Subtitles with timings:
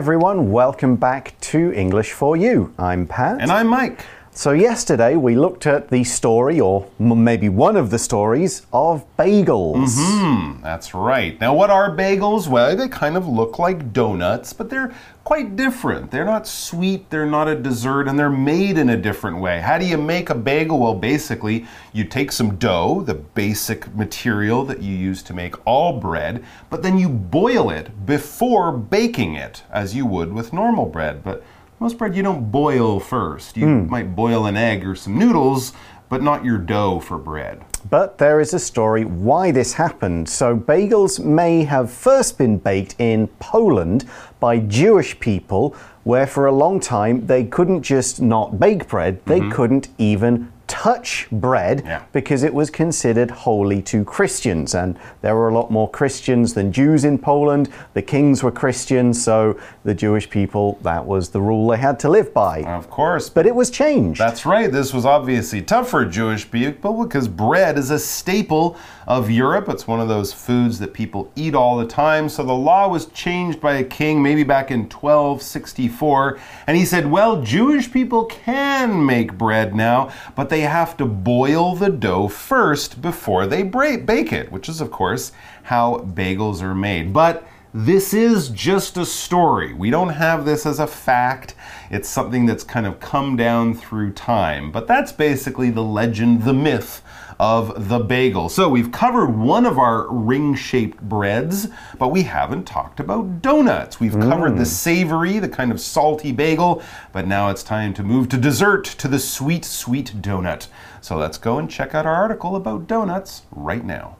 [0.00, 0.50] Everyone.
[0.50, 2.72] Welcome back to English for You.
[2.78, 3.36] I'm Pat.
[3.38, 4.06] And I'm Mike.
[4.40, 9.98] So, yesterday we looked at the story, or maybe one of the stories, of bagels.
[9.98, 11.38] Mm, that's right.
[11.38, 12.48] Now, what are bagels?
[12.48, 16.10] Well, they kind of look like donuts, but they're quite different.
[16.10, 19.60] They're not sweet, they're not a dessert, and they're made in a different way.
[19.60, 20.78] How do you make a bagel?
[20.78, 26.00] Well, basically, you take some dough, the basic material that you use to make all
[26.00, 31.22] bread, but then you boil it before baking it, as you would with normal bread.
[31.22, 31.44] But
[31.80, 33.56] most bread you don't boil first.
[33.56, 33.90] You hmm.
[33.90, 35.72] might boil an egg or some noodles,
[36.10, 37.64] but not your dough for bread.
[37.88, 40.28] But there is a story why this happened.
[40.28, 44.04] So, bagels may have first been baked in Poland
[44.40, 49.40] by Jewish people, where for a long time they couldn't just not bake bread, they
[49.40, 49.52] mm-hmm.
[49.52, 52.02] couldn't even touch bread Yeah.
[52.12, 54.74] because it was considered holy to Christians.
[54.74, 57.68] And there were a lot more Christians than Jews in Poland.
[57.94, 62.08] The kings were Christians, so the Jewish people, that was the rule they had to
[62.08, 62.62] live by.
[62.62, 64.20] Of course, But it was changed.
[64.20, 64.70] That's right.
[64.70, 68.76] This was obviously tough for Jewish people because bread is a staple
[69.08, 69.68] of Europe.
[69.68, 72.28] It's one of those foods that people eat all the time.
[72.28, 76.38] So the law was changed by a king maybe back in 1264.
[76.66, 81.74] And he said, well, Jewish people can make bread now, but they have to boil
[81.74, 85.32] the dough first before they bake it, which is, of course,
[85.64, 87.12] how bagels are made.
[87.12, 89.72] But this is just a story.
[89.74, 91.54] We don't have this as a fact.
[91.90, 94.72] It's something that's kind of come down through time.
[94.72, 97.02] But that's basically the legend, the myth
[97.40, 98.50] of the bagel.
[98.50, 101.68] So we've covered one of our ring shaped breads,
[101.98, 103.98] but we haven't talked about donuts.
[103.98, 104.28] We've mm.
[104.28, 108.36] covered the savory, the kind of salty bagel, but now it's time to move to
[108.36, 110.66] dessert, to the sweet, sweet donut.
[111.00, 114.18] So let's go and check out our article about donuts right now.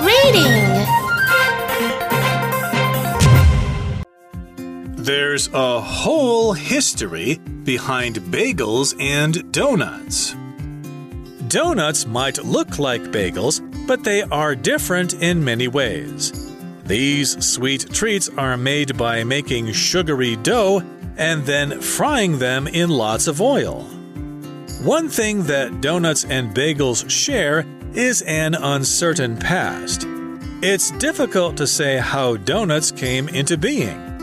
[0.00, 0.86] Reading.
[4.96, 10.34] There's a whole history behind bagels and donuts.
[11.48, 16.32] Donuts might look like bagels, but they are different in many ways.
[16.84, 20.82] These sweet treats are made by making sugary dough
[21.16, 23.82] and then frying them in lots of oil.
[24.82, 30.04] One thing that donuts and bagels share is an uncertain past.
[30.62, 34.15] It's difficult to say how donuts came into being.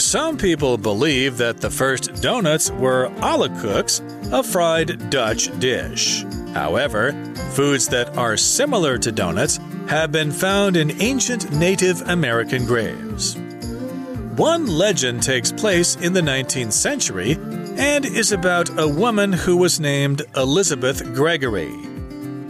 [0.00, 4.00] Some people believe that the first donuts were koeks,
[4.32, 6.24] a fried Dutch dish.
[6.54, 7.12] However,
[7.52, 13.36] foods that are similar to donuts have been found in ancient Native American graves.
[14.36, 17.32] One legend takes place in the 19th century
[17.76, 21.74] and is about a woman who was named Elizabeth Gregory.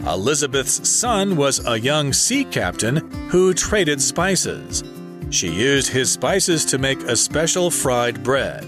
[0.07, 4.83] Elizabeth's son was a young sea captain who traded spices.
[5.31, 8.67] She used his spices to make a special fried bread.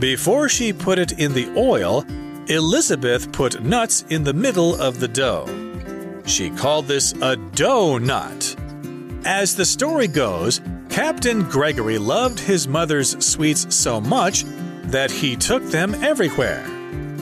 [0.00, 2.04] Before she put it in the oil,
[2.48, 5.46] Elizabeth put nuts in the middle of the dough.
[6.26, 8.56] She called this a dough nut.
[9.24, 14.44] As the story goes, Captain Gregory loved his mother's sweets so much
[14.84, 16.64] that he took them everywhere.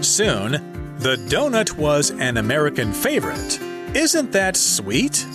[0.03, 3.61] Soon, the donut was an American favorite.
[3.95, 5.27] Isn't that sweet?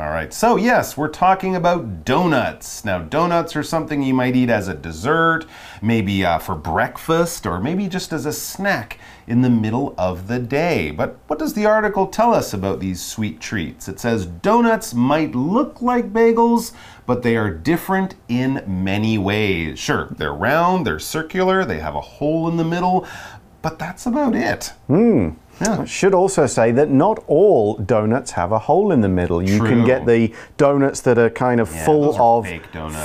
[0.00, 2.86] All right, so yes, we're talking about donuts.
[2.86, 5.44] Now, donuts are something you might eat as a dessert,
[5.82, 10.38] maybe uh, for breakfast, or maybe just as a snack in the middle of the
[10.38, 10.90] day.
[10.90, 13.88] But what does the article tell us about these sweet treats?
[13.88, 16.72] It says donuts might look like bagels,
[17.04, 19.78] but they are different in many ways.
[19.78, 23.06] Sure, they're round, they're circular, they have a hole in the middle,
[23.60, 24.72] but that's about it.
[25.60, 25.84] Yeah.
[25.84, 29.42] Should also say that not all donuts have a hole in the middle.
[29.42, 32.46] You can get the donuts that are kind of Yeah, full of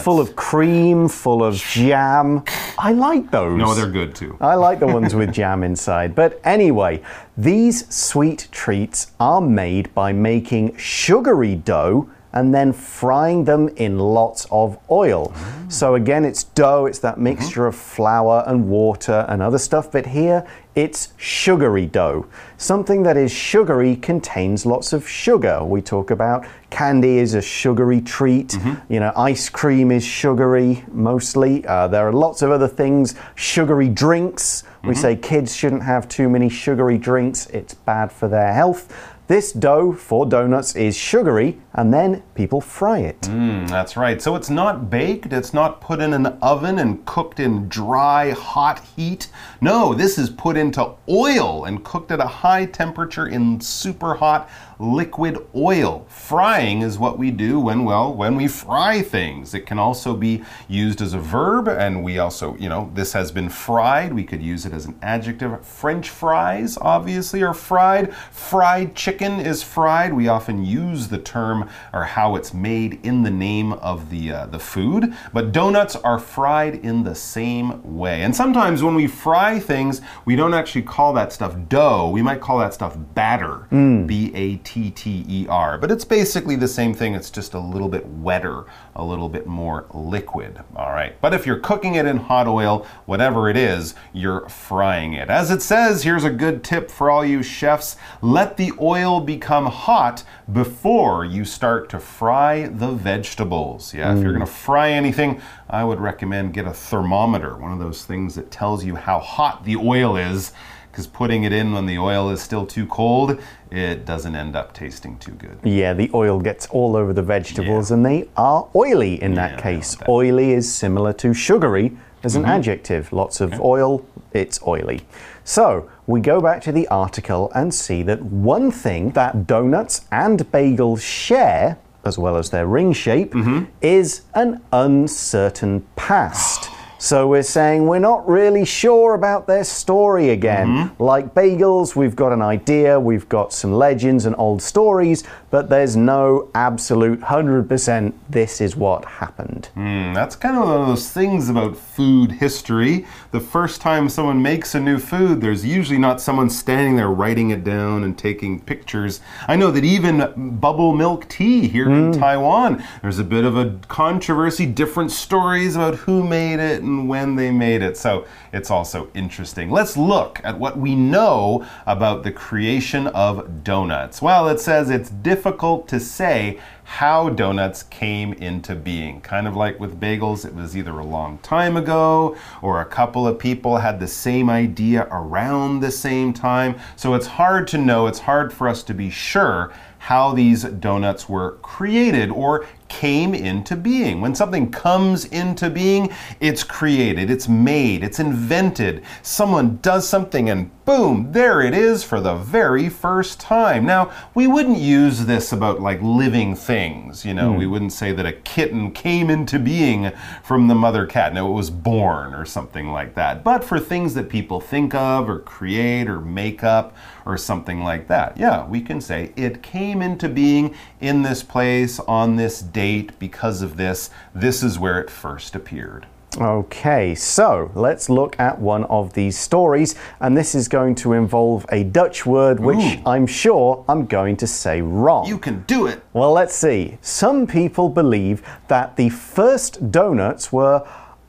[0.04, 2.44] full of cream, full of jam.
[2.78, 3.57] I like those.
[3.57, 4.38] No, they're good too.
[4.40, 6.16] I like the ones with jam inside.
[6.16, 7.02] But anyway,
[7.38, 14.46] these sweet treats are made by making sugary dough and then frying them in lots
[14.52, 15.34] of oil.
[15.70, 20.06] So again, it's dough, it's that mixture of flour and water and other stuff, but
[20.06, 20.46] here
[20.76, 22.28] it's sugary dough.
[22.58, 25.64] Something that is sugary contains lots of sugar.
[25.64, 28.58] We talk about candy is a sugary treat.
[28.90, 31.66] You know, ice cream is sugary mostly.
[31.66, 33.16] Uh, there are lots of other things.
[33.36, 34.64] Sugary drinks.
[34.84, 37.48] We say kids shouldn't have too many sugary drinks.
[37.48, 39.15] It's bad for their health.
[39.27, 43.22] This dough for donuts is sugary, and then people fry it.
[43.22, 44.22] Mm, that's right.
[44.22, 48.83] So it's not baked, it's not put in an oven and cooked in dry, hot
[48.95, 49.30] heat.
[49.62, 54.48] No, this is put into oil and cooked at a high temperature in super hot
[54.80, 56.06] liquid oil.
[56.10, 59.54] Frying is what we do when, well, when we fry things.
[59.54, 63.31] It can also be used as a verb, and we also, you know, this has
[63.31, 64.13] been fried.
[64.13, 65.66] We could use it as an adjective.
[65.66, 68.13] French fries, obviously, are fried.
[68.31, 70.13] Fried chicken is fried.
[70.13, 74.45] We often use the term or how it's made in the name of the, uh,
[74.48, 78.24] the food, but donuts are fried in the same way.
[78.24, 82.10] And sometimes when we fry things, we don't actually call that stuff dough.
[82.10, 83.68] We might call that stuff batter.
[84.06, 85.78] B A T T E R.
[85.78, 88.66] But it's basically the same thing, it's just a little bit wetter,
[88.96, 90.60] a little bit more liquid.
[90.76, 91.16] All right.
[91.22, 95.30] But if you're cooking it in hot oil, whatever it is, you're frying it.
[95.30, 99.68] As it says, here's a good tip for all you chefs let the oil become
[99.68, 103.94] hot before you start to fry the vegetables.
[103.94, 104.56] Yeah, if you're going to mm.
[104.56, 108.96] fry anything, I would recommend get a thermometer, one of those things that tells you
[108.96, 110.52] how hot the oil is
[110.96, 113.38] because putting it in when the oil is still too cold,
[113.70, 115.60] it doesn't end up tasting too good.
[115.62, 119.62] Yeah, the oil gets all over the vegetables and they are oily in that Yeah,
[119.62, 119.96] case.
[119.96, 120.08] that.
[120.08, 122.52] Oily is similar to sugary as an mm-hmm.
[122.52, 123.12] adjective.
[123.12, 125.02] Lots of oil, it's oily.
[125.44, 130.50] So we go back to the article and see that one thing that donuts and
[130.50, 133.66] bagels share, as well as their ring shape, mm-hmm.
[133.82, 136.70] is an uncertain past.
[137.06, 140.90] So we're saying we're not really sure about their story again.
[140.98, 145.96] Like bagels, we've got an idea, we've got some legends and old stories, but there's
[145.96, 149.69] no absolute 100% this is what happened.
[149.75, 153.06] Hmm, that's kind of one of those things about food history.
[153.30, 157.51] The first time someone makes a new food, there's usually not someone standing there writing
[157.51, 159.22] it down and taking pictures.
[159.48, 163.78] I know that even bubble milk tea here in Taiwan, there's a bit of a
[163.90, 167.98] controversy, different stories about who made it and when they made it.
[167.98, 169.70] So it's also interesting.
[169.70, 174.22] Let's look at what we know about the creation of donuts.
[174.22, 179.20] Well, it says it's difficult to say how donuts came into being.
[179.22, 183.28] Kind of like with bagels, it was either a long time ago or a couple
[183.28, 186.76] of people had the same idea around the same time.
[186.96, 191.28] So it's hard to know, it's hard for us to be sure how these donuts
[191.28, 194.22] were created or came into being.
[194.22, 199.04] When something comes into being, it's created, it's made, it's invented.
[199.22, 203.86] Someone does something and boom, there it is for the very first time.
[203.86, 207.72] Now, we wouldn't use this about like living things, you know, we hmm.
[207.72, 210.12] wouldn't say that a kitten came into being
[210.44, 211.34] from the mother cat.
[211.34, 213.44] No, it was born or something like that.
[213.44, 216.96] But for things that people think of or create or make up
[217.26, 222.00] or something like that, yeah, we can say it came into being in this place
[222.02, 224.10] on this date because of this.
[224.36, 226.06] This is where it first appeared.
[226.38, 231.65] Okay, so let's look at one of these stories, and this is going to involve
[231.70, 233.01] a Dutch word which Ooh.
[233.05, 235.25] I'm sure I'm going to say wrong.
[235.25, 236.03] You can do it.
[236.12, 236.98] Well, let's see.
[237.00, 240.86] Some people believe that the first donuts were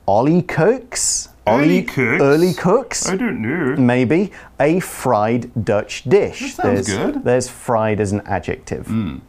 [0.07, 1.29] oliekoeks.
[1.47, 2.21] Early cooks?
[2.21, 3.07] Early cooks.
[3.07, 3.77] I don't know.
[3.77, 6.41] Maybe a fried Dutch dish.
[6.41, 7.23] That sounds there's, good.
[7.23, 8.87] There's fried as an adjective.
[8.87, 9.19] Hmm.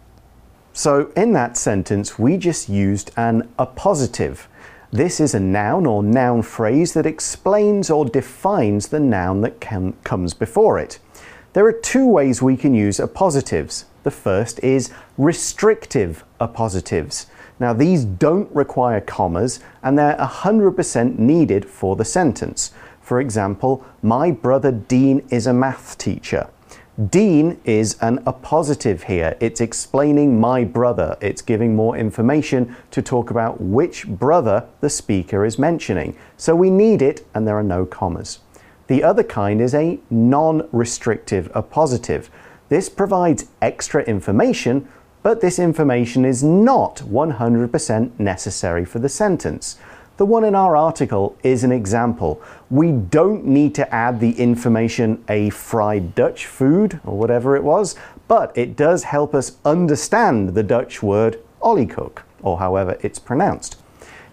[0.79, 4.47] So in that sentence, we just used an appositive.
[4.93, 9.95] This is a noun or noun phrase that explains or defines the noun that com-
[10.05, 11.01] comes before it.
[11.53, 13.87] There are two ways we can use appositives.
[14.05, 17.27] The first is restrictive appositives.
[17.59, 22.71] Now, these don't require commas and they're 100% needed for the sentence.
[23.01, 26.49] For example, my brother Dean is a math teacher.
[27.07, 29.37] Dean is an appositive here.
[29.39, 31.17] It's explaining my brother.
[31.21, 36.17] It's giving more information to talk about which brother the speaker is mentioning.
[36.37, 38.41] So we need it, and there are no commas.
[38.89, 42.31] The other kind is a non restrictive appositive.
[42.69, 44.89] This provides extra information,
[45.23, 49.79] but this information is not 100% necessary for the sentence.
[50.19, 52.43] The one in our article is an example.
[52.71, 57.95] We don't need to add the information a fried Dutch food or whatever it was,
[58.27, 63.81] but it does help us understand the Dutch word oliekoek or however it's pronounced.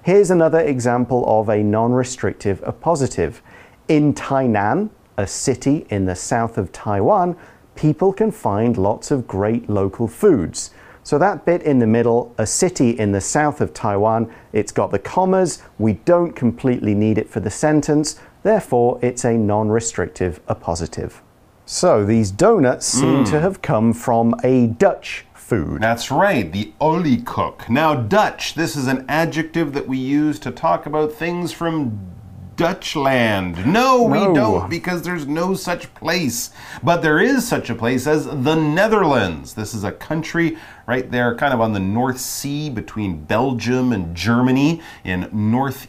[0.02, 3.42] Here's another example of a non restrictive appositive.
[3.88, 7.38] In Tainan, a city in the south of Taiwan,
[7.76, 10.72] people can find lots of great local foods.
[11.06, 14.90] So that bit in the middle, a city in the south of Taiwan, it's got
[14.90, 15.62] the commas.
[15.78, 18.20] We don't completely need it for the sentence.
[18.42, 21.22] Therefore, it's a non restrictive appositive.
[21.64, 23.38] So these donuts seem to hmm.
[23.38, 25.80] have come from a Dutch food.
[25.80, 27.70] That's right, the oliekoek.
[27.70, 32.16] Now, Dutch, this is an adjective that we use to talk about things from
[32.56, 33.66] Dutchland.
[33.66, 36.52] No, we don't because there's no such place.
[36.84, 39.54] But there is such a place as the Netherlands.
[39.56, 40.58] This is a country
[40.88, 45.88] right there, kind of on the North Sea between Belgium and Germany in North.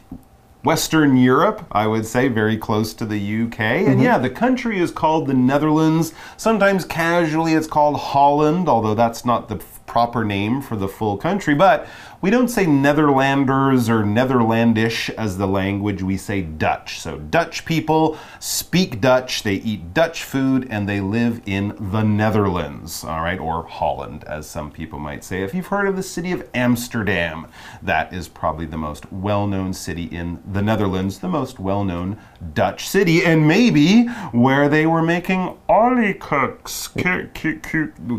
[0.63, 3.59] Western Europe, I would say, very close to the UK.
[3.59, 4.01] And mm-hmm.
[4.01, 6.13] yeah, the country is called the Netherlands.
[6.35, 11.55] Sometimes casually it's called Holland, although that's not the proper name for the full country.
[11.55, 11.87] But
[12.19, 16.99] we don't say Netherlanders or Netherlandish as the language, we say Dutch.
[16.99, 23.03] So Dutch people speak Dutch, they eat Dutch food, and they live in the Netherlands,
[23.03, 25.43] all right, or Holland, as some people might say.
[25.43, 27.47] If you've heard of the city of Amsterdam,
[27.83, 32.17] that is probably the most well known city in the Netherlands, the most well known
[32.53, 36.87] Dutch city, and maybe where they were making oliekoeks,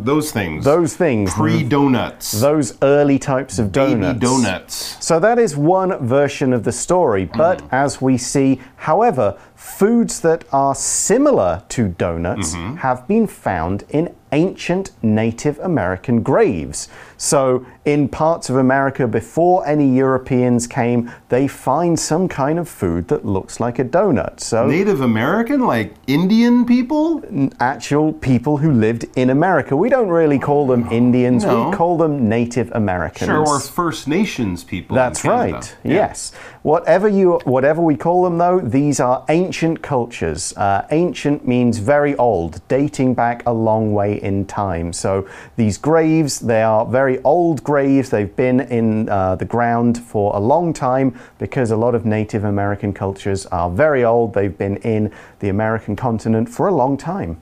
[0.04, 0.64] those things.
[0.64, 2.40] Those things, Pre donuts.
[2.40, 4.18] those early types of donuts.
[4.18, 5.06] Baby donuts.
[5.06, 7.24] So that is one version of the story.
[7.24, 7.68] But hmm.
[7.72, 12.76] as we see, however, foods that are similar to donuts mm-hmm.
[12.76, 16.88] have been found in ancient Native American graves.
[17.16, 23.08] So, in parts of America before any Europeans came, they find some kind of food
[23.08, 24.40] that looks like a donut.
[24.40, 27.24] So, Native American, like Indian people?
[27.60, 29.76] actual people who lived in America.
[29.76, 31.70] We don't really call them oh, Indians, No.
[31.70, 33.28] we call them Native Americans.
[33.28, 34.94] Sure, or First Nations people.
[34.94, 35.76] That's right.
[35.82, 35.92] Yeah.
[35.92, 36.32] Yes.
[36.62, 40.56] Whatever you, whatever we call them, though, these are ancient cultures.
[40.56, 44.92] Uh, ancient means very old, dating back a long way in time.
[44.92, 48.10] So these graves, they are very old graves.
[48.10, 52.44] They've been in uh, the ground for a long time because a lot of Native
[52.44, 54.34] American cultures are very old.
[54.34, 57.40] They've been in the American continent for a long time.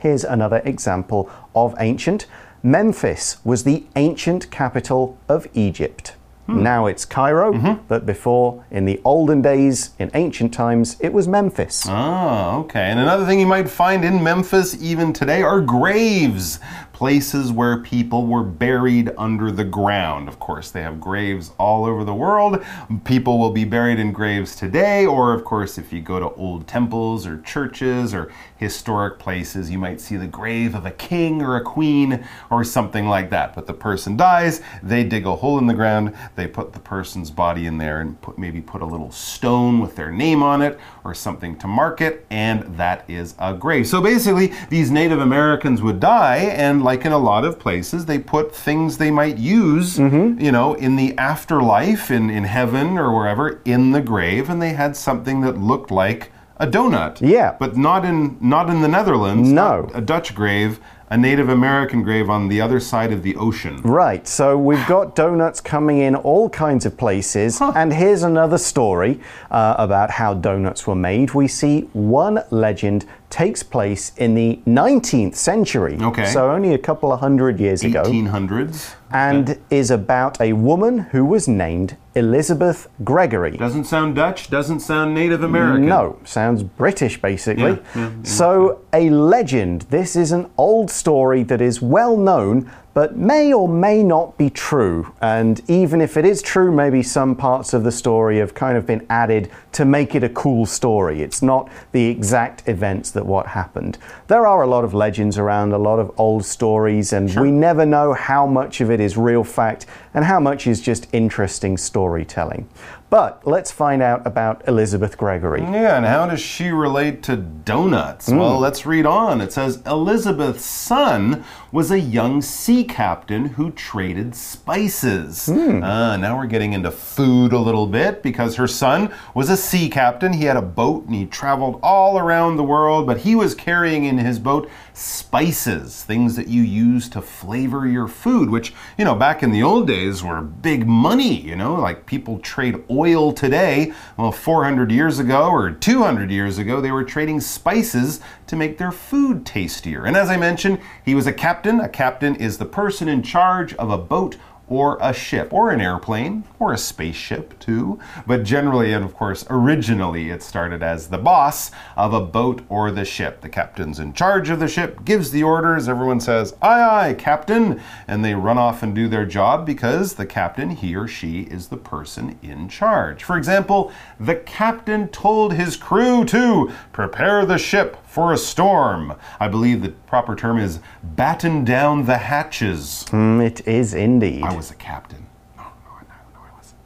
[0.00, 2.26] Here's another example of ancient.
[2.62, 6.14] Memphis was the ancient capital of Egypt.
[6.50, 11.84] Now it's Cairo, but before, in the olden days, in ancient times, it was Memphis.
[11.88, 12.80] Ah, okay.
[12.90, 16.58] And another thing you might find in Memphis even today are graves.
[17.00, 20.28] Places where people were buried under the ground.
[20.28, 22.62] Of course, they have graves all over the world.
[23.06, 26.68] People will be buried in graves today, or, of course, if you go to old
[26.68, 31.56] temples or churches or historic places, you might see the grave of a king or
[31.56, 33.54] a queen or something like that.
[33.54, 37.30] But the person dies, they dig a hole in the ground, they put the person's
[37.30, 40.78] body in there and put, maybe put a little stone with their name on it
[41.02, 43.86] or something to mark it, and that is a grave.
[43.86, 48.18] So basically, these Native Americans would die, and like in a lot of places, they
[48.18, 53.60] put things they might use, you know, in the afterlife, in, in heaven or wherever,
[53.64, 57.20] in the grave, and they had something that looked like a donut.
[57.20, 57.56] Yeah.
[57.58, 59.50] But not in not in the Netherlands.
[59.50, 59.90] No.
[59.94, 60.78] a Dutch grave,
[61.08, 63.82] a Native American grave on the other side of the ocean.
[63.82, 67.60] Right, so we've got donuts coming in all kinds of places.
[67.60, 69.20] And here's another story
[69.50, 71.34] uh, about how donuts were made.
[71.34, 75.96] We see one legend takes place in the 19th century.
[76.00, 76.26] Okay.
[76.26, 78.02] So only a couple of hundred years ago.
[78.02, 78.94] 1800s.
[79.12, 83.56] And is about a woman who was named Elizabeth Gregory.
[83.56, 85.86] Doesn't sound Dutch, doesn't sound Native American.
[85.86, 87.72] No, sounds British basically.
[87.72, 89.82] Yeah, yeah, so, a legend.
[89.90, 94.50] This is an old story that is well known, but may or may not be
[94.50, 95.12] true.
[95.20, 98.86] And even if it is true, maybe some parts of the story have kind of
[98.86, 101.22] been added to make it a cool story.
[101.22, 103.98] It's not the exact events that what happened.
[104.26, 107.86] There are a lot of legends around, a lot of old stories, and we never
[107.86, 112.68] know how much of it is real fact and how much is just interesting storytelling.
[113.10, 115.62] But let's find out about Elizabeth Gregory.
[115.62, 118.28] Yeah, and how does she relate to donuts?
[118.28, 119.40] Well, let's read on.
[119.40, 125.48] It says Elizabeth's son was a young sea captain who traded spices.
[125.48, 129.88] Ah, now we're getting into food a little bit because her son was a sea
[129.88, 130.32] captain.
[130.32, 134.04] He had a boat and he traveled all around the world, but he was carrying
[134.04, 139.16] in his boat spices, things that you use to flavor your food, which, you know,
[139.16, 143.92] back in the old days were big money, you know, like people trade oil today.
[144.16, 148.92] Well, 400 years ago or 200 years ago, they were trading spices to make their
[148.92, 150.04] food tastier.
[150.04, 151.80] And as I mentioned, he was a captain.
[151.80, 154.36] A captain is the person in charge of a boat
[154.70, 157.98] or a ship, or an airplane, or a spaceship too.
[158.26, 162.90] But generally, and of course, originally, it started as the boss of a boat or
[162.90, 163.40] the ship.
[163.40, 167.80] The captain's in charge of the ship, gives the orders, everyone says, Aye, aye, captain,
[168.06, 171.68] and they run off and do their job because the captain, he or she, is
[171.68, 173.24] the person in charge.
[173.24, 179.14] For example, the captain told his crew to prepare the ship for a storm.
[179.38, 183.06] I believe the proper term is batten down the hatches.
[183.10, 184.42] Mm, it is indeed.
[184.42, 185.24] I was a captain.
[185.56, 186.76] No, no, no, no, I wasn't.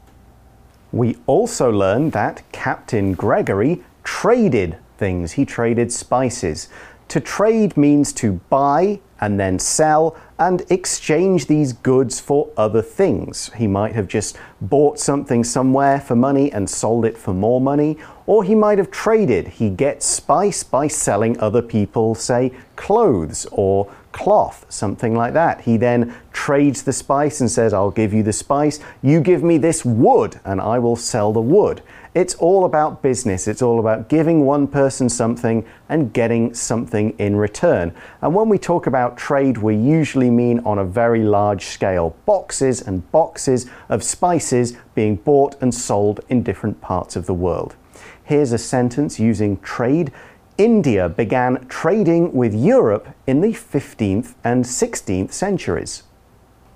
[0.92, 6.68] We also learned that Captain Gregory traded things, he traded spices.
[7.08, 13.50] To trade means to buy and then sell and exchange these goods for other things.
[13.54, 17.98] He might have just bought something somewhere for money and sold it for more money,
[18.26, 19.48] or he might have traded.
[19.48, 25.60] He gets spice by selling other people, say, clothes or cloth, something like that.
[25.62, 29.58] He then trades the spice and says, I'll give you the spice, you give me
[29.58, 31.82] this wood, and I will sell the wood.
[32.14, 33.48] It's all about business.
[33.48, 37.92] It's all about giving one person something and getting something in return.
[38.22, 42.80] And when we talk about trade, we usually mean on a very large scale boxes
[42.80, 47.74] and boxes of spices being bought and sold in different parts of the world.
[48.22, 50.12] Here's a sentence using trade.
[50.56, 56.04] India began trading with Europe in the 15th and 16th centuries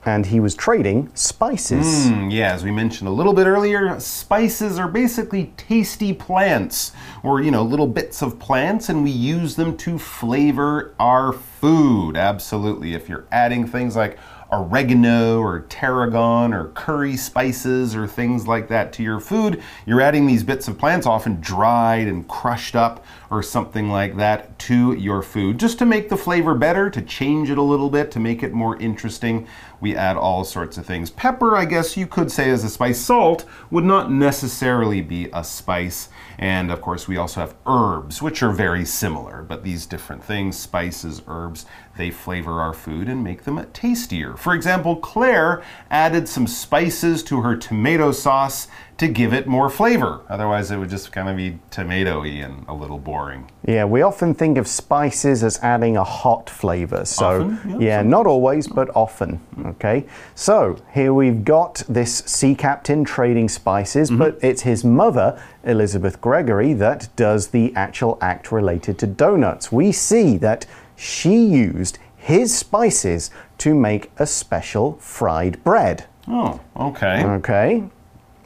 [0.04, 2.06] and he was trading spices.
[2.06, 6.92] Mm, yeah, as we mentioned a little bit earlier, spices are basically tasty plants
[7.22, 12.16] or, you know, little bits of plants, and we use them to flavor our food.
[12.16, 12.94] Absolutely.
[12.94, 14.18] If you're adding things like
[14.50, 19.62] oregano or tarragon or curry spices or things like that to your food.
[19.84, 24.58] You're adding these bits of plants, often dried and crushed up or something like that,
[24.58, 28.10] to your food just to make the flavor better, to change it a little bit,
[28.10, 29.46] to make it more interesting.
[29.80, 31.10] We add all sorts of things.
[31.10, 33.00] Pepper, I guess you could say, is a spice.
[33.00, 36.08] Salt would not necessarily be a spice.
[36.38, 40.56] And of course, we also have herbs, which are very similar, but these different things,
[40.56, 41.66] spices, herbs,
[41.96, 44.36] they flavor our food and make them tastier.
[44.36, 50.20] For example, Claire added some spices to her tomato sauce to give it more flavor.
[50.28, 53.48] Otherwise, it would just kind of be tomatoey and a little boring.
[53.66, 57.04] Yeah, we often think of spices as adding a hot flavor.
[57.04, 59.40] So, Often, yeah, yeah, not always, but often.
[59.66, 64.18] Okay, so here we've got this sea captain trading spices, Mm-hmm.
[64.18, 69.70] but it's his mother, Elizabeth Gregory, that does the actual act related to donuts.
[69.70, 76.06] We see that she used his spices to make a special fried bread.
[76.26, 77.24] Oh, okay.
[77.24, 77.84] Okay.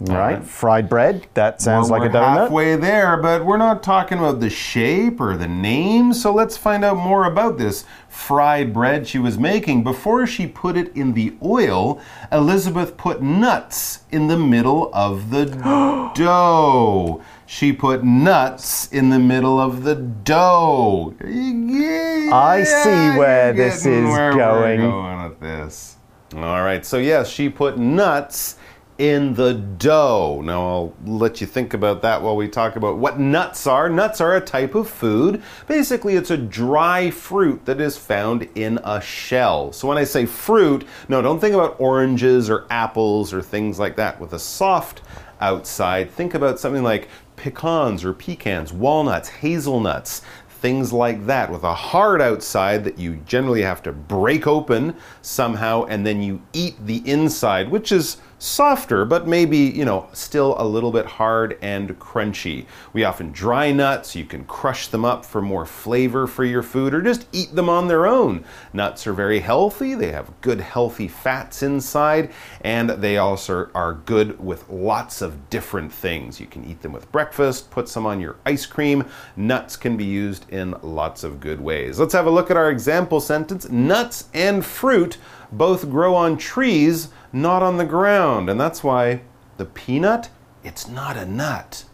[0.09, 0.45] Right, right.
[0.45, 1.27] fried bread.
[1.35, 2.38] That sounds Well, like a we're donut.
[2.38, 6.12] halfway there, but we're not talking about the shape or the name.
[6.12, 9.85] So let's find out more about this fried bread she was making.
[9.85, 15.45] Before she put it in the oil, Elizabeth put nuts in the middle of the
[16.15, 17.23] dough.
[17.47, 21.15] She put nuts in the middle of the dough.
[21.23, 24.81] I see where this is where going.
[24.81, 25.97] We're going with this.
[26.35, 26.85] All right.
[26.85, 28.57] So yes, she put nuts
[29.03, 30.41] in the dough.
[30.45, 33.88] Now I'll let you think about that while we talk about what nuts are.
[33.88, 35.43] Nuts are a type of food.
[35.67, 39.73] Basically, it's a dry fruit that is found in a shell.
[39.73, 43.97] So when I say fruit, no, don't think about oranges or apples or things like
[43.97, 45.03] that with a soft
[45.41, 46.09] outside.
[46.12, 50.23] Think about something like pecans or pecans, walnuts, hazelnuts,
[50.62, 55.83] things like that with a hard outside that you generally have to break open somehow
[55.87, 60.66] and then you eat the inside which is softer but maybe you know still a
[60.66, 62.66] little bit hard and crunchy.
[62.92, 64.16] We often dry nuts.
[64.16, 67.68] You can crush them up for more flavor for your food or just eat them
[67.68, 68.44] on their own.
[68.72, 69.94] Nuts are very healthy.
[69.94, 75.92] They have good healthy fats inside and they also are good with lots of different
[75.92, 76.40] things.
[76.40, 79.05] You can eat them with breakfast put some on your ice cream.
[79.37, 82.00] Nuts can be used in lots of good ways.
[82.00, 83.68] Let's have a look at our example sentence.
[83.68, 85.18] Nuts and fruit
[85.53, 88.49] both grow on trees, not on the ground.
[88.51, 89.23] And that's why
[89.57, 90.31] the peanut,
[90.65, 91.85] it's not a nut.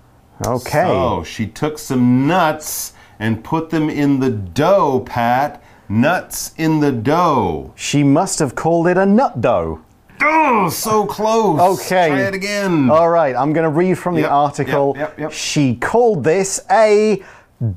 [0.46, 0.84] Okay.
[0.86, 5.62] So she took some nuts and put them in the dough, Pat.
[5.88, 7.72] Nuts in the dough.
[7.74, 9.80] She must have called it a nut dough.
[10.20, 11.60] Oh, so close.
[11.80, 12.08] Okay.
[12.08, 12.90] Try it again.
[12.90, 14.94] All right, I'm going to read from the Yep, article.
[14.96, 15.32] yep, yep, yep.
[15.32, 17.22] She called this a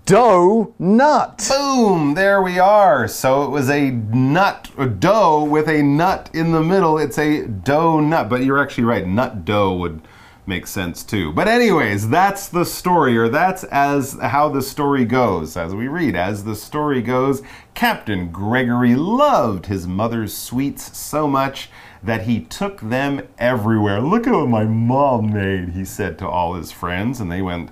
[0.06, 1.46] dough nut.
[1.50, 2.14] Boom!
[2.14, 3.08] There we are.
[3.08, 6.98] So it was a nut, a dough with a nut in the middle.
[6.98, 8.30] It's a dough nut.
[8.30, 9.08] But you're actually right.
[9.08, 10.02] Nut dough would
[10.46, 11.32] make sense too.
[11.32, 15.56] But anyways, that's the story, or that's as how the story goes.
[15.56, 17.42] As we read, as the story goes,
[17.74, 21.70] Captain Gregory loved his mother's sweets so much
[22.04, 24.02] that he took them everywhere.
[24.02, 27.70] Look at what my mom made, he said to all his friends, and they went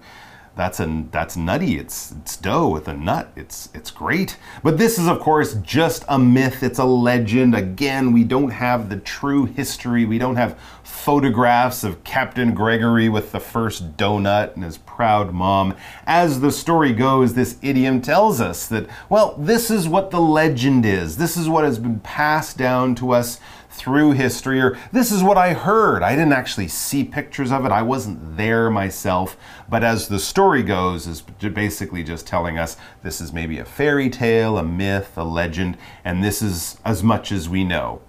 [0.60, 1.78] that's a that's nutty.
[1.78, 3.32] It's it's dough with a nut.
[3.38, 4.36] It's it's great.
[4.62, 6.64] But this is of course just a myth.
[6.64, 7.56] It's a legend.
[7.56, 10.04] Again, we don't have the true history.
[10.04, 15.76] We don't have photographs of Captain Gregory with the first donut and his proud mom.
[16.06, 20.86] As the story goes, this idiom tells us that well, this is what the legend
[20.86, 21.18] is.
[21.18, 25.38] This is what has been passed down to us through history, or this is what
[25.38, 26.02] I heard.
[26.02, 29.38] I didn't actually see pictures of it, I wasn't there myself.
[29.70, 34.10] But as the story goes, is basically just telling us this is maybe a fairy
[34.10, 38.02] tale, a myth, a legend, and this is as much as we know.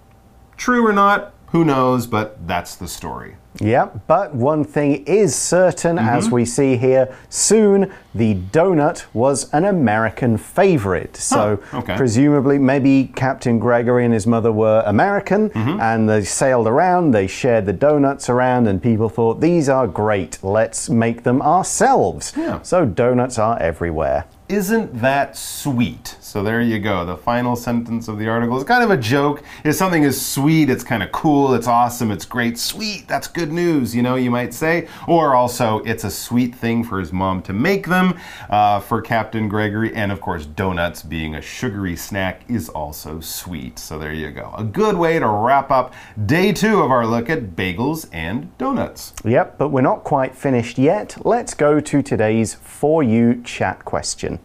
[0.57, 3.35] True or not, who knows, but that's the story.
[3.59, 6.07] Yep, but one thing is certain, Mm-hmm.
[6.07, 11.17] as we see here, soon the donut was an American favorite.
[11.17, 11.97] So, Huh, okay.
[11.97, 15.81] presumably, maybe Captain Gregory and his mother were American Mm-hmm.
[15.81, 20.39] and they sailed around, they shared the donuts around, and people thought, these are great,
[20.41, 22.31] let's make them ourselves.
[22.37, 22.61] Yeah.
[22.61, 24.25] So, donuts are everywhere.
[24.51, 26.17] Isn't that sweet?
[26.19, 27.05] So there you go.
[27.05, 29.43] The final sentence of the article is kind of a joke.
[29.63, 32.57] If something is sweet, it's kind of cool, it's awesome, it's great.
[32.57, 34.89] Sweet, that's good news, you know, you might say.
[35.07, 39.47] Or also, it's a sweet thing for his mom to make them uh, for Captain
[39.47, 39.95] Gregory.
[39.95, 43.79] And of course, donuts being a sugary snack is also sweet.
[43.79, 44.53] So there you go.
[44.57, 45.93] A good way to wrap up
[46.25, 49.13] day two of our look at bagels and donuts.
[49.23, 51.15] Yep, but we're not quite finished yet.
[51.25, 54.40] Let's go to today's For You chat question.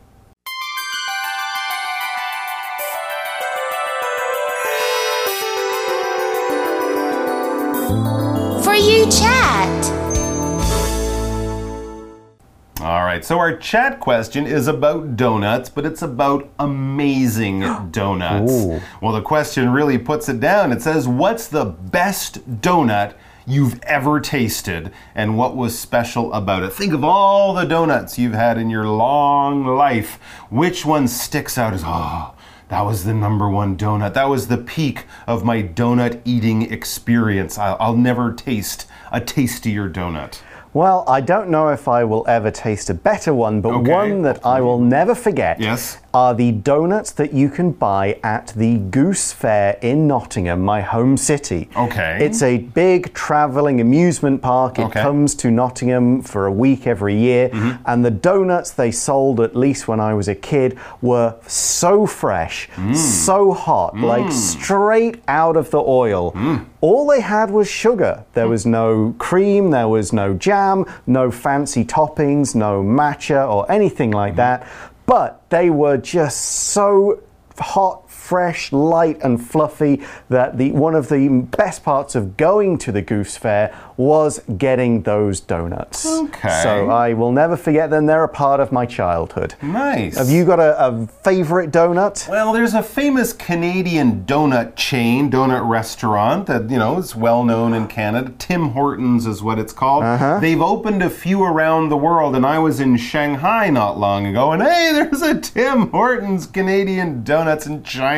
[13.17, 18.53] Right, so our chat question is about donuts, but it's about amazing donuts.
[18.53, 18.81] Ooh.
[19.01, 20.71] Well, the question really puts it down.
[20.71, 23.15] It says, What's the best donut
[23.47, 26.75] you've ever tasted, and what was special about it?
[26.75, 30.19] Think of all the donuts you've had in your long life.
[30.51, 32.35] Which one sticks out as, oh,
[32.69, 34.13] that was the number one donut.
[34.13, 37.57] That was the peak of my donut eating experience.
[37.57, 40.41] I'll, I'll never taste a tastier donut.
[40.77, 43.91] Well, I don't know if I will ever taste a better one, but Okay.
[43.91, 45.97] one that I will never forget Yes.
[46.17, 51.19] Are the donuts that you can buy at the Goose Fair in Nottingham, my home
[51.19, 51.69] city.
[51.77, 52.17] Okay.
[52.25, 54.79] It's a big travelling amusement park.
[54.79, 55.03] It Okay.
[55.03, 57.83] comes to Nottingham for a week every year, Mm-hmm.
[57.85, 62.71] and the donuts they sold, at least when I was a kid, were so fresh,
[62.77, 62.97] Mm.
[62.97, 66.33] so hot, like straight out of the oil.
[66.33, 66.65] Mm.
[66.81, 68.25] All they had was sugar.
[68.33, 74.13] There was no cream, there was no jam, no fancy toppings, no matcha or anything
[74.13, 74.37] like Mm-hmm.
[74.37, 74.67] that.
[75.07, 77.23] But they were just so
[77.59, 82.91] hot, fresh, light, and fluffy that the one of the best parts of going to
[82.91, 86.05] the Goose Fair was getting those donuts.
[86.05, 86.61] Okay.
[86.63, 88.07] So I will never forget them.
[88.07, 89.55] They're a part of my childhood.
[89.63, 90.19] Nice.
[90.19, 92.29] Have you got a, a favorite donut?
[92.29, 97.73] Well, there's a famous Canadian donut chain, donut restaurant that, you know, is well known
[97.73, 98.33] in Canada.
[98.39, 100.03] Tim Hortons is what it's called.
[100.05, 100.41] Uh-huh.
[100.41, 104.53] They've opened a few around the world, and I was in Shanghai not long ago,
[104.53, 108.16] and hey, there's a Tim Hortons Canadian donuts in China.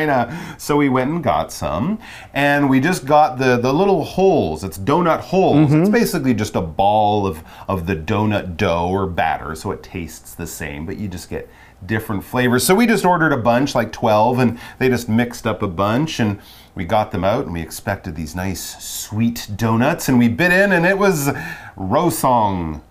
[0.57, 1.99] So we went and got some,
[2.33, 4.63] and we just got the, the little holes.
[4.63, 5.71] It's donut holes.
[5.71, 5.91] It's mm-hmm.
[5.91, 10.47] basically just a ball of, of the donut dough or batter, so it tastes the
[10.47, 11.49] same, but you just get
[11.85, 12.65] different flavors.
[12.65, 16.19] So we just ordered a bunch, like 12, and they just mixed up a bunch
[16.19, 16.39] and
[16.75, 20.71] we got them out and we expected these nice sweet donuts and we bit in
[20.71, 21.29] and it was
[21.75, 22.81] rosong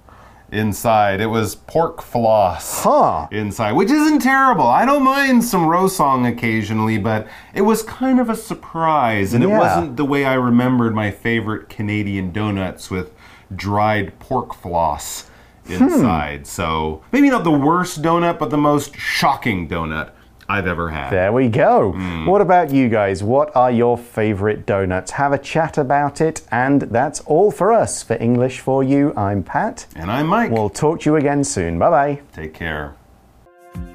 [0.50, 1.20] inside.
[1.20, 3.28] It was pork floss Huh.
[3.30, 4.66] inside, which isn't terrible.
[4.66, 9.48] I don't mind some rosong occasionally, but it was kind of a surprise and it
[9.48, 13.12] wasn't the way I remembered my favorite Canadian donuts with
[13.54, 15.28] dried pork floss
[15.66, 15.74] hmm.
[15.74, 16.46] inside.
[16.46, 20.12] So maybe not the worst donut, but the most shocking donut
[20.50, 21.10] I've ever had.
[21.10, 21.92] There we go.
[21.92, 22.24] Hmm.
[22.24, 23.22] What about you guys?
[23.22, 25.10] What are your favorite donuts?
[25.12, 26.40] Have a chat about it.
[26.50, 28.02] And that's all for us.
[28.02, 29.86] For English for You, I'm Pat.
[29.94, 30.50] And I'm Mike.
[30.50, 31.78] We'll talk to you again soon.
[31.78, 32.20] Bye bye.
[32.32, 32.94] Take care.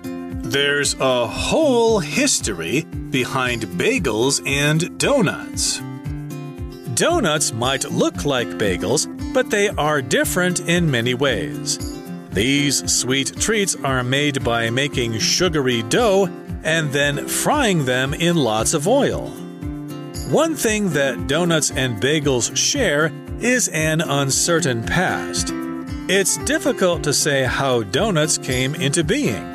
[0.04, 5.82] There's a whole history behind bagels and donuts.
[6.94, 12.00] Donuts might look like bagels, but they are different in many ways.
[12.30, 16.28] These sweet treats are made by making sugary dough
[16.64, 19.30] and then frying them in lots of oil.
[20.30, 25.52] One thing that donuts and bagels share is an uncertain past.
[26.10, 29.54] It's difficult to say how donuts came into being.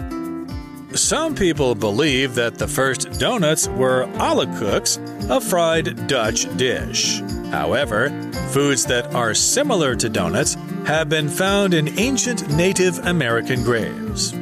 [0.94, 4.98] Some people believe that the first donuts were koeks,
[5.30, 7.20] a fried Dutch dish.
[7.50, 8.10] However,
[8.50, 10.54] foods that are similar to donuts
[10.86, 14.32] have been found in ancient Native American graves.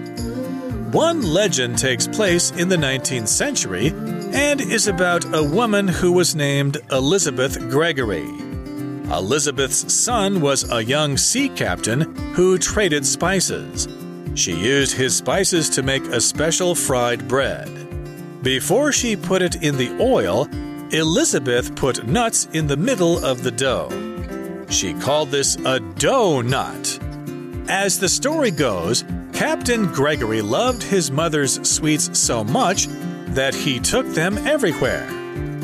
[0.92, 6.36] One legend takes place in the 19th century and is about a woman who was
[6.36, 8.28] named Elizabeth Gregory.
[9.10, 13.88] Elizabeth's son was a young sea captain who traded spices.
[14.36, 17.68] She used his spices to make a special fried bread.
[18.44, 20.48] Before she put it in the oil,
[20.92, 23.90] Elizabeth put nuts in the middle of the dough.
[24.70, 27.00] She called this a dough nut.
[27.68, 29.04] As the story goes,
[29.36, 32.86] Captain Gregory loved his mother's sweets so much
[33.34, 35.06] that he took them everywhere.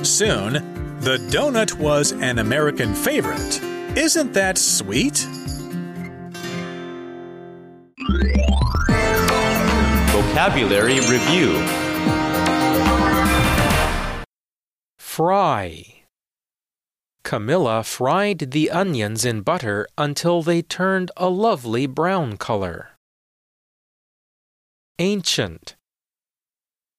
[0.05, 0.53] Soon,
[1.01, 3.63] the donut was an American favorite.
[3.97, 5.27] Isn't that sweet?
[10.13, 11.57] Vocabulary Review
[14.99, 16.03] Fry.
[17.25, 22.92] Camilla fried the onions in butter until they turned a lovely brown color.
[25.03, 25.75] Ancient.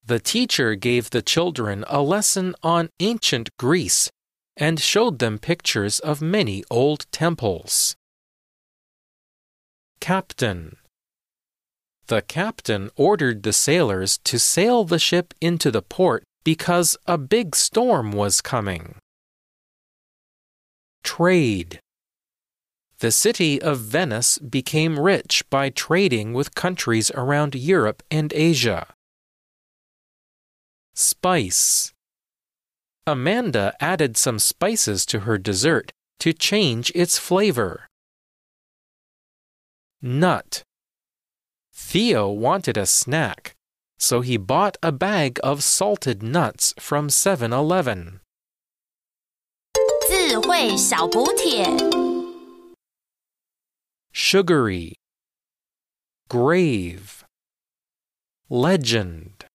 [0.06, 4.12] The teacher gave the children a lesson on ancient Greece
[4.58, 7.96] and showed them pictures of many old temples.
[10.02, 10.76] Captain.
[12.08, 17.56] The captain ordered the sailors to sail the ship into the port because a big
[17.56, 18.96] storm was coming.
[21.06, 21.80] Trade.
[23.04, 28.88] The city of Venice became rich by trading with countries around Europe and Asia.
[30.94, 31.92] Spice.
[33.06, 37.90] Amanda added some spices to her dessert to change its flavor.
[40.02, 40.64] Nut.
[41.74, 43.54] Theo wanted a snack,
[44.00, 48.22] so he bought a bag of salted nuts from 7 Eleven
[54.14, 54.94] sugary,
[56.30, 57.26] grave,
[58.48, 59.46] legend.